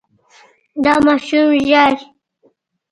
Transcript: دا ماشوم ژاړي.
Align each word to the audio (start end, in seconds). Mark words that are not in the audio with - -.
دا 0.83 0.93
ماشوم 1.05 1.49
ژاړي. 1.69 2.03